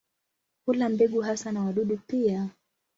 [0.65, 2.47] Hula mbegu hasa na wadudu pia.